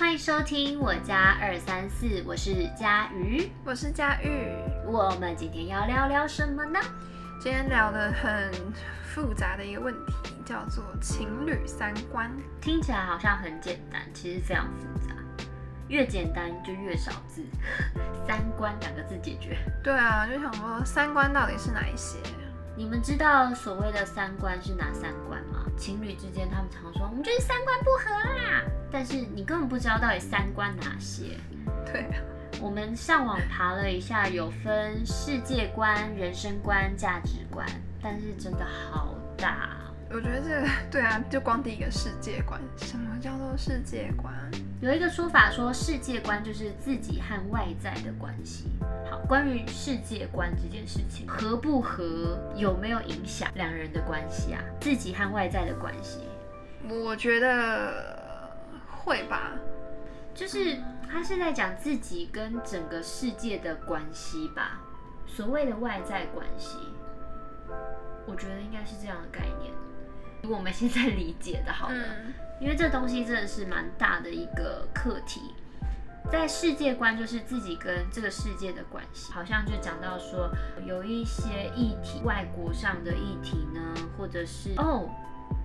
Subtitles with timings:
[0.00, 4.50] 欢迎收听我家二三四，我是佳瑜，我是佳玉。
[4.86, 6.80] 我们今天要聊聊什么呢？
[7.38, 8.50] 今天聊的很
[9.04, 12.32] 复杂的一个问题，叫做情侣三观。
[12.62, 15.14] 听起来好像很简单，其实非常复杂。
[15.88, 17.44] 越简单就越少字，
[18.26, 19.58] 三观两个字解决。
[19.84, 22.16] 对啊，就想说三观到底是哪一些？
[22.76, 25.64] 你们知道所谓的三观是哪三观吗？
[25.76, 31.36] 情侣之间他们常说我们就是三观不合啦，但是你根本不知道到底三观哪些。
[31.86, 32.22] 对啊，
[32.60, 37.66] 我们上网爬了一下，有分世界观、人生观、价值观，
[38.02, 39.76] 但是真的好大。
[40.12, 44.34] 我觉得这个 对啊，就光第一个世界观，什么叫做世界观？
[44.80, 48.70] 有一个说法说，世界观就是自己和外在的关系。
[49.08, 54.60] 好，关于世界观这件事情，合不合，有没有影响两人的关系啊？
[54.80, 56.20] 自己和外在的关系，
[56.88, 58.50] 我觉得
[58.88, 59.52] 会吧。
[60.34, 64.80] 就是他是在讲自己跟整个世界的关系吧。
[65.26, 66.78] 所谓的外在关系，
[68.26, 69.72] 我觉得应该是这样的概念。
[70.48, 72.04] 我们现在理解的好了，
[72.60, 75.54] 因为这东西真的是蛮大的一个课题。
[76.30, 80.50] 在世界观就是自己跟这个世界的关系，好像就讲到说
[80.86, 83.80] 有一些议题，外国上的议题呢，
[84.16, 85.08] 或者是哦，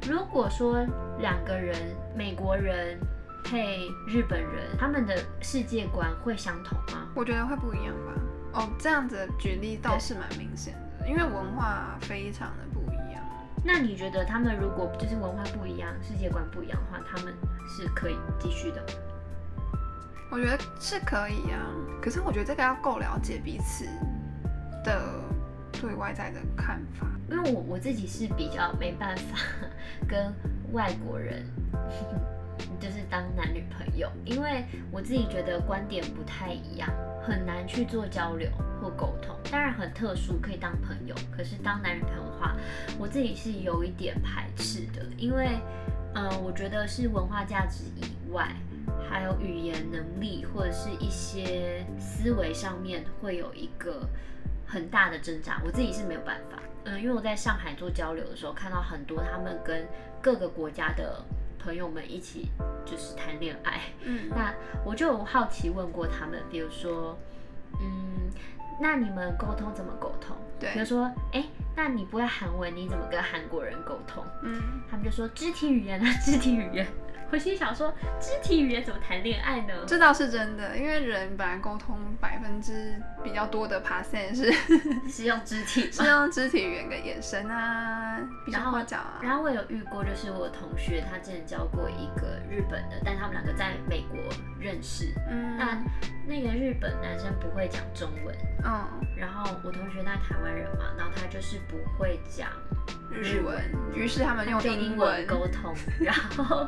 [0.07, 0.83] 如果说
[1.19, 1.75] 两个人，
[2.15, 2.97] 美国人
[3.43, 7.07] 配日本人，他们的世界观会相同吗？
[7.15, 8.13] 我觉得会不一样吧。
[8.53, 12.84] 哦，这样子举例倒是蛮明显的，因为文化非常的不。
[13.67, 17.33] 那你觉得他们如果就是文化不一样、世界观不一样的话，他们
[17.67, 18.85] 是可以继续的？
[20.30, 23.86] 我觉得是可以啊，可是我觉得这个要够了解彼此
[24.83, 25.02] 的
[25.81, 27.08] 对外在的看法。
[27.27, 29.38] 因为我我自己是比较没办法
[30.08, 30.31] 跟
[30.71, 31.43] 外国人
[32.80, 36.89] 就是当男女朋友，因为我自己觉得观点不太一样，
[37.23, 38.50] 很难去做交流
[38.81, 39.36] 或沟通。
[39.52, 42.55] 当然很特殊可以当朋友，可是当男女朋友的话，
[42.99, 45.60] 我自己是有一点排斥的，因为
[46.14, 48.55] 嗯，我觉得是文化价值以外。
[49.10, 54.08] 还有语言能力或者是一些思维上面会有一个
[54.65, 56.60] 很大的挣扎，我自己是没有办法。
[56.86, 59.88] 嗯，因为我在上海做交流的时候，看到很多他们跟
[60.21, 61.23] 各个国家的
[61.65, 62.48] 朋友们一起
[62.86, 63.81] 就是谈恋爱。
[64.03, 64.53] 嗯，那
[64.86, 67.17] 我就好奇问过他们，比如说，
[67.81, 68.30] 嗯，
[68.80, 70.37] 那你们沟通怎么沟通？
[70.59, 71.43] 对，比如说，哎，
[71.76, 74.23] 那你不会韩文，你怎么跟韩国人沟通？
[74.43, 76.86] 嗯，他们就说肢体语言啊，肢体语言。
[77.31, 79.73] 我心想说，肢体语言怎么谈恋爱呢？
[79.86, 84.52] 这倒是真的，因为人本来沟通百分之比较多的 percent 是
[85.09, 89.19] 是用肢体， 是用肢体语言跟眼神啊，然后讲啊。
[89.21, 94.17] 然后我有遇过，就是我同学他之前教过一个日本的，但他们两个在美国
[94.59, 95.14] 认识。
[95.30, 95.55] 嗯。
[95.59, 95.83] 但
[96.27, 98.87] 那个日本男生不会讲中文，嗯。
[99.17, 102.49] 然后我同学那台湾人嘛，然后他就是不会讲
[103.11, 103.61] 日文，
[103.93, 106.65] 于是他们用英文沟通，然后。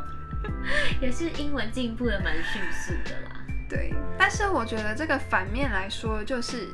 [1.02, 3.46] 也是英文进步的蛮迅速的啦。
[3.69, 6.68] 对，但是我觉得这个反面来说，就是，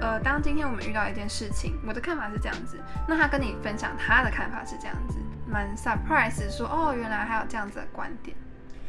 [0.00, 8.36] 呃，当今天我们遇到一件事情，我的看法是这样子，那他跟你分享他的看法是这样子，蛮 surprise 说，哦，原来还有这样子的观点。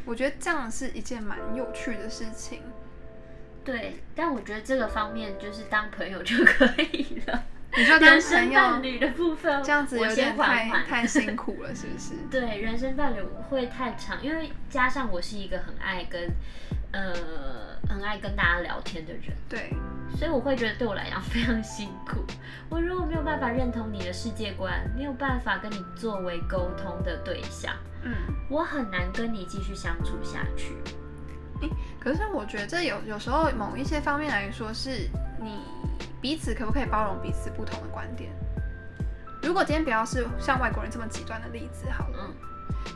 [0.04, 2.62] 我觉得这样是一件蛮有趣的事情。
[3.62, 7.44] 对，但我觉得这个方面就是当朋友就可以了。
[7.76, 12.14] 你说人生伴侣的部分，这样子有点太太辛苦了，是不是？
[12.30, 16.28] 对，人生伴侣会太长，因为加上我是一个很爱跟
[16.92, 17.14] 呃
[17.88, 19.72] 很爱跟大家聊天的人，对，
[20.16, 22.24] 所以我会觉得对我来讲非常辛苦。
[22.68, 28.12] 我如果没有办法认同你的世界观，没有办法跟你作为沟通的对象，嗯，
[28.48, 30.74] 我很难跟你继续相处下去。
[32.00, 35.08] 可是我觉得这有有时候某一些方面来说，是
[35.40, 35.60] 你
[36.20, 38.30] 彼此可不可以包容彼此不同的观点？
[39.42, 42.30] 如果今天不要是像外国人这么极端的例子，好了，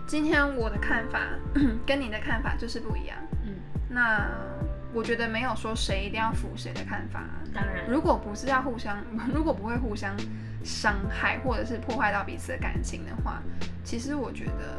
[0.07, 1.21] 今天我的看法
[1.87, 3.55] 跟你的看法就是不一样，嗯，
[3.89, 4.29] 那
[4.93, 7.25] 我觉得没有说谁一定要服谁的看法，
[7.55, 8.99] 当然，如果不是要互相，
[9.33, 10.15] 如果不会互相
[10.63, 13.43] 伤害或者是破坏到彼此的感情的话，
[13.83, 14.79] 其实我觉得。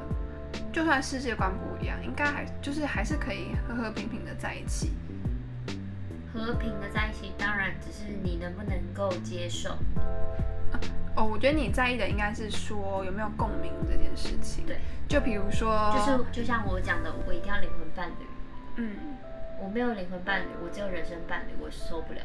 [0.71, 4.91] 就算世界观不一样，应该还就是还是可以和和平平的在一起。
[6.35, 9.77] 和平的在一起，当然只是你能不能够接受。
[11.15, 14.65] 哦，我觉得你在意的应该是说有没有共鸣这件事情。
[14.65, 18.25] 对，就比如说，就是就像我讲的，我一定要灵魂伴侣。
[18.75, 18.97] 嗯，
[19.63, 22.19] 我没有灵魂伴侣，我只有人生伴侣，我受不了。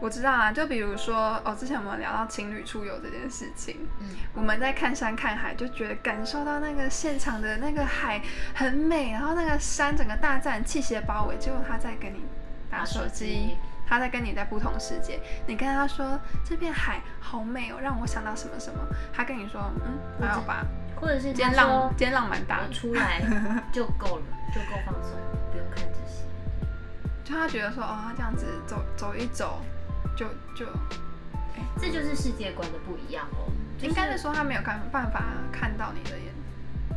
[0.00, 8.22] 我知道啊，就比如说哦，之前我们聊到情侣出游这件事情，嗯，我们在看山看海，就觉得感受到那个现场的那个海
[8.54, 12.20] 很美，然后那个山整个大自然气息的包围，结果他在跟你
[12.70, 13.56] 打手机，
[13.86, 18.80] 他在跟你在不同世界，你跟他说这片海好美哦，让我想到什么什么，
[19.12, 20.64] 他跟你说嗯还好吧，
[21.00, 23.20] 或者是今天浪今天浪蛮大出来
[23.72, 24.24] 就够了，
[24.54, 25.12] 就够放松，
[25.50, 26.24] 不用看这些。
[27.24, 29.60] 就他觉得说哦，他这样子走走一走，
[30.16, 30.66] 就就
[31.80, 33.52] 这就是世界观的不一样哦。
[33.80, 35.22] 应该是说他没有看办法
[35.52, 36.37] 看到你的眼，你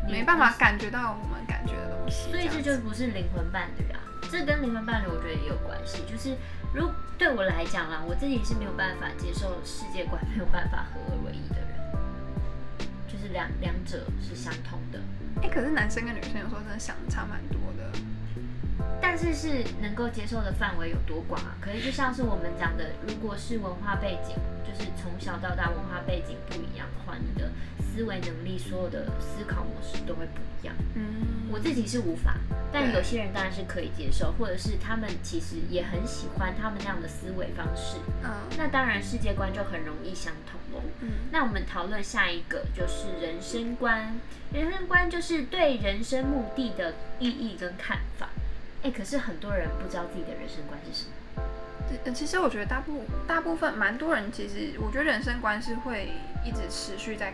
[0.07, 3.99] 没办法感觉到我们感觉的东西，所以这就不是灵魂伴侣啊，
[4.31, 6.03] 这跟灵魂伴侣我觉得也有关系。
[6.09, 6.35] 就是
[6.73, 11.69] 如对我来讲啦，我自己是没有办法接受世界观没有办法合二为一的人，
[13.07, 14.99] 就是两两者是相通的，
[15.43, 17.70] 哎、可是男生跟女生有时候真的想的差蛮多的。
[19.11, 21.53] 但是是能够接受的范围有多广啊？
[21.59, 27.51] 可是就像是我们讲的，如果是文化背景，就是从小到大文化背景不一样的话，你的
[27.83, 30.73] 思维能力、所有的思考模式都会不一样。
[30.95, 32.37] 嗯，我自己是无法，
[32.71, 37.97] 但有些人当然是可以接受，或者是他们其实也很喜欢他们那样的思维方式。
[38.23, 40.85] 嗯那当然世界观就很容易相同喽。
[41.01, 44.17] 嗯那我们讨论下一个就是人生观，
[44.53, 48.29] 人生观就是对人生目的的意义跟看法。
[48.83, 51.11] 哎，可是很多人不知道自己的人生观是什么。
[52.05, 56.13] 呃其实我觉得大部大部分蛮多人，其实我觉得人生观是会
[56.45, 57.33] 一直持续在，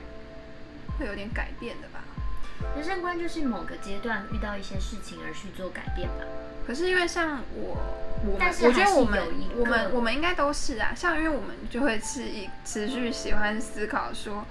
[0.98, 2.04] 会有点改变的吧。
[2.76, 6.26] 人生观就是某个阶段遇到一些事情而去做改变吧。
[6.66, 7.78] 可是因为像我，
[8.26, 9.24] 我们但是是我觉得我们
[9.58, 14.44] 我们我们应该都是啊，像因为我们就会是一持续喜欢思考说，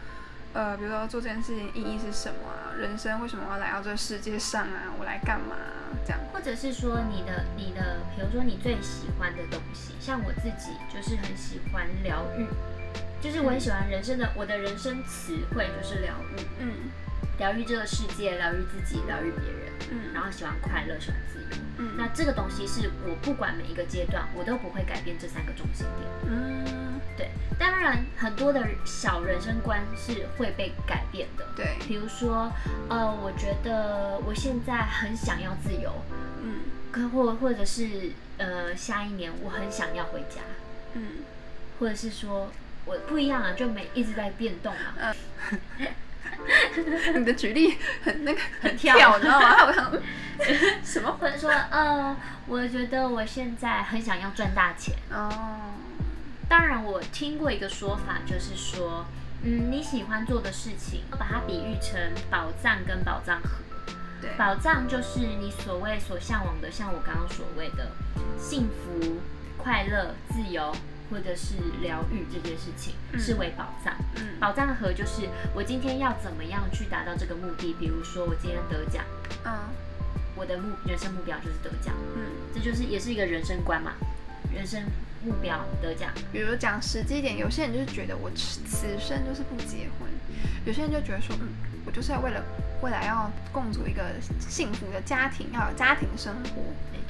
[0.56, 2.72] 呃，比如说做这件事情意义是什么啊？
[2.78, 4.88] 人生为什么要来到这个世界上啊？
[4.98, 6.18] 我来干嘛啊、这样。
[6.32, 12.46] 或者是说你的你的，比如说你最喜欢的东西，像我自己就是很喜欢疗愈，
[13.20, 16.72] 就是我很喜欢人生的我的人生词汇就是疗愈，嗯
[17.36, 21.62] 疗愈这个世界，疗愈自己，疗愈别人，嗯然后喜欢快乐，喜欢自由。
[21.76, 26.32] 嗯那这个东西是我不管每一个阶段，我都不会改变这三个中心点。
[26.32, 26.64] 嗯，
[27.16, 31.46] 对，当然很多的小人生观是会被改变的。
[31.56, 32.50] 对，比如说，
[32.88, 35.90] 呃，我觉得我现在很想要自由，
[36.42, 36.60] 嗯
[36.92, 40.40] 可或或者是呃，下一年我很想要回家，
[40.94, 41.02] 嗯。
[41.78, 42.50] 或者是说
[42.86, 45.12] 我不一样啊，就每一直在变动嘛。
[47.14, 49.66] 你的举例很那个 很跳跳，你知道吗？
[49.66, 49.92] 我 想
[50.82, 51.10] 什么？
[51.20, 52.16] 或者说，呃，
[52.46, 54.94] 我觉得我现在很想要赚大钱。
[55.10, 55.30] 哦，
[56.48, 59.04] 当然，我听过一个说法，就是说，
[59.42, 61.98] 嗯，你喜欢做的事情，把它比喻成
[62.30, 63.48] 宝藏跟宝藏盒。
[64.20, 67.90] 对，宝藏就是你所谓所向往的，像我刚刚所谓的
[68.38, 69.18] 幸福、
[69.58, 70.74] 快乐、自由，
[71.10, 73.18] 或者是疗愈这件事情，嗯。
[73.18, 73.94] 视为宝藏。
[74.16, 74.38] 嗯。
[74.40, 79.04] 宝藏盒就是我今天要怎么样去达到这个目的，比如说我今天得奖，
[79.44, 79.52] 嗯。
[80.36, 82.22] 我的目人生目标就是得奖，嗯，
[82.54, 83.92] 这就是也是一个人生观嘛，
[84.54, 84.82] 人生
[85.26, 86.10] 目标得奖。
[86.32, 90.08] 比如讲实际一点，有些人就是觉得我此此生就是不结婚，
[90.64, 91.48] 有些人就觉得说，嗯，
[91.84, 92.40] 我就是要为了
[92.80, 94.02] 未来要共组一个
[94.38, 96.62] 幸福的家庭，要有家庭生活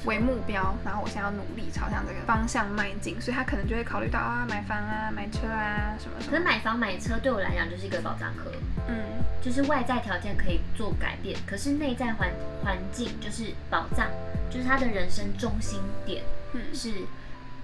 [0.07, 6.31] 为目标，然后我现在要努力朝向这个方向迈进，所以他可能就会考虑到啊，买房啊，买车啊，什么什么。
[6.31, 8.51] 可是买房买车对我来讲就是一个保障壳，
[8.89, 8.95] 嗯
[9.43, 12.31] 就是外在条件可以做改变，可是内在环
[12.65, 14.09] 环境就是保障，
[14.51, 16.93] 就是他的人生中心点嗯是，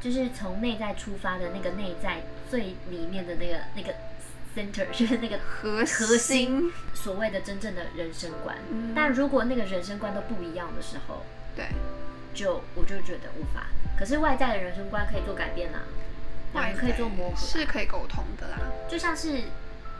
[0.03, 3.95] 就是从内在出发的那个内在最里面的那个那个
[4.55, 8.57] center， 就是那个核核心心所谓的真正的人生观。
[8.71, 11.23] 嗯但如果那个人生观都不一样的时候，
[11.55, 11.67] 对，
[12.35, 13.69] 就我就觉得无法。
[13.97, 15.79] 可是外在的人生观可以做改变啦、
[16.55, 18.59] 两个可以做磨合啊、是可以沟通的啦。
[18.89, 19.43] 就像是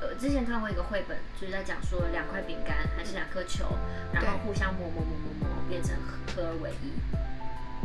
[0.01, 3.65] 呃之前看过一个绘本，就是在讲说两块饼干还是两颗球，
[4.13, 5.95] 然后互相磨磨磨磨磨变成
[6.35, 6.91] 合而为一，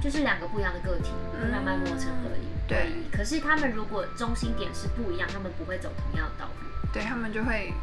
[0.01, 2.45] 就是两个不一样的个体会慢慢磨成合一。
[2.45, 7.73] 嗯对可是他们如果中心点是不一样，他们不会走同样的道路，对他们就会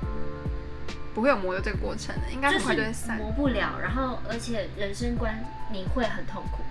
[1.14, 3.16] 不会有磨的这个过程的，应该就很快就会散。
[3.16, 3.78] 磨不了。
[3.80, 5.42] 然后而且人生观
[5.72, 6.62] 你会很痛苦。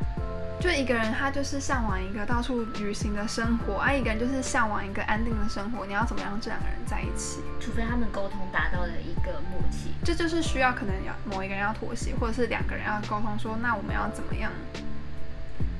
[0.61, 5.83] 就一个人他就是向往一个到处旅行的生活，啊，一个人就是向往一个安定的生活。
[5.83, 7.41] 你要怎么样这两个人在一起？
[7.59, 14.51] 除非他们沟通达到了一个默契，这就是需要可能要某一个人要妥协，或者是两个人要沟通说，那我们要怎么样？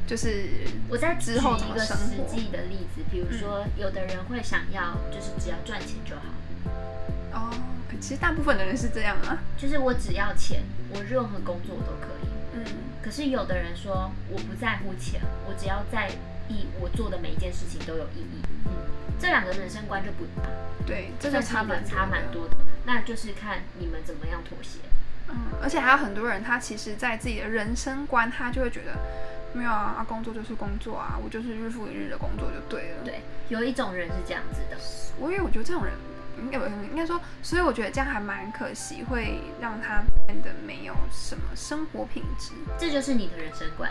[0.06, 0.50] 就是
[0.90, 1.80] 我再举之后一个？
[1.80, 1.96] 实
[2.28, 6.22] 际的例子，比如说，有的人会想要，就是只要赚钱就好，
[7.32, 7.52] 哦，
[8.00, 9.40] 其实大部分的人是这样啊。
[9.58, 12.28] 就是我只要钱，我任何工作我都可以。
[12.56, 12.64] 嗯
[13.04, 16.10] 可是有的人说，我不在乎钱，我只要在
[16.48, 18.42] 意，我做的每一件事情都有意义。
[18.66, 18.72] 嗯，
[19.20, 20.50] 这两个人生观就不一样
[20.86, 22.56] 对，这就差蛮差蛮多的。
[22.86, 24.80] 那就是看你们怎么样妥协。
[25.28, 28.98] 嗯，而且还有很多人，他其实在自己的人生观，他就会觉得
[29.54, 33.04] 没有啊，啊工作就是工作啊，我就是日复一日的工作就对了。
[33.06, 34.78] 对，有一种人是这样子的。
[35.20, 35.94] 我因为我觉得这种人。
[36.40, 42.54] 应该不应该说，所以我觉得这样还蛮可惜，会让他变得没有什么生活品质。
[42.76, 43.88] 这就是你的人生观。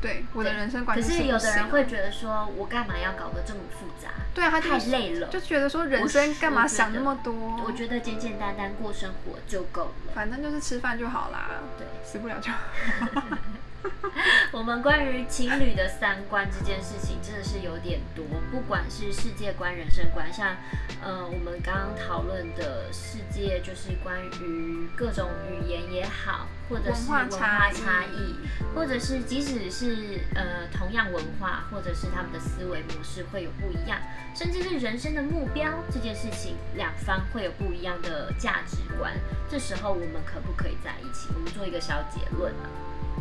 [0.00, 0.96] 对，我的人生观。
[0.96, 4.08] 可是有的人会觉得说，我干嘛要搞得这么复杂？
[4.32, 7.60] 对啊，他太累了，就觉得说人生干嘛想那么多？
[7.66, 11.50] 我觉得简简单单过生活就够了，反正就是吃饭就好啦。
[11.76, 12.52] 对，死不了就。
[14.52, 20.56] 我们关于情侣的三观这件事情真的是有点多，不管是世界观、人生观，像
[21.02, 28.36] 呃我们刚刚讨论的世界，就是关于各种语言也好，或者是文化差异，
[28.74, 33.98] 或者是即使是呃同样文化，或者是他们的思维模式会有不一样，
[34.34, 39.12] 甚至是人生的目标这件事情，两方会有不一样的价值观。
[39.50, 41.28] 这时候我们可不可以在一起？
[41.34, 42.70] 我们做一个小结论啊。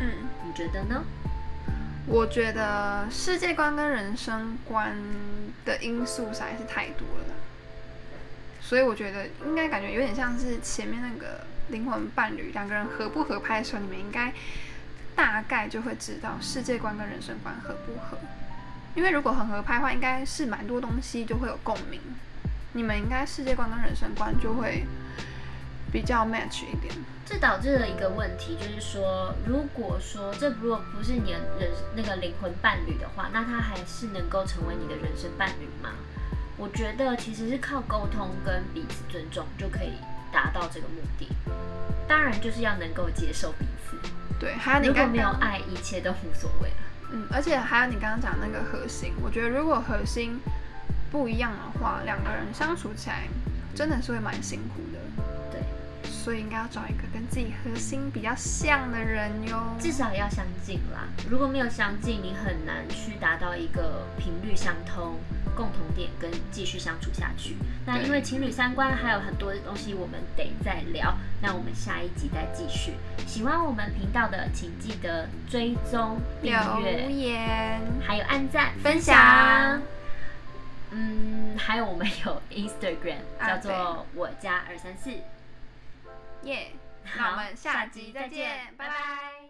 [0.02, 0.10] 嗯，
[0.48, 1.04] 你觉得呢？
[2.08, 4.98] 我觉得世界观跟人生观
[5.64, 7.36] 的因素实在是太多了，
[8.60, 14.34] 所以我觉得应该感觉有点像是前面那个灵魂伴侣两个人合不合拍的时候，你们应该
[15.16, 18.18] 大概就会知道世界观跟人生观合不合。
[18.96, 22.02] 因为如果很合拍的话，应该是蛮多东西就会有共鸣，
[22.74, 24.86] 你们应该世界观跟人生观就会。
[25.92, 26.94] 比较 match 一点，
[27.26, 35.90] 这导致了一个问题，就是说，如果说这如果不是你的人那个灵魂伴侣的话，那他还是能够成为你的人生伴侣吗？
[36.58, 39.94] 我觉得其实是靠沟通跟彼此尊重就可以
[40.32, 41.28] 达到这个目的。
[42.08, 43.98] 当然就是要能够接受彼此。
[44.40, 46.76] 对，还有你如果没有爱，一切都无所谓了。
[47.12, 50.40] 嗯，而且还有你刚刚讲那个核心，我觉得如果核心
[51.12, 53.28] 不一样的话，两个人相处起来
[53.76, 55.00] 真的是会蛮辛苦的。
[56.24, 61.08] 所以应该要找一个跟自己核心比较像的人哟，至少要相近啦。
[61.28, 65.16] 如果没有相近，你很难去达到一个频率相通、
[65.56, 67.56] 共同点跟继续相处下去。
[67.88, 71.18] 那因为情侣三观还有很多的东西，我们得再聊。
[71.42, 72.94] 那我们下一集再继续。
[73.26, 79.82] 喜欢我们频道的，请记得追踪、订阅、留言，还有按赞、分享。
[80.92, 85.10] 嗯，还有我们有 Instagram，叫做我家二三四。
[86.44, 86.72] 耶，
[87.18, 89.41] 那我们下集再见，拜拜。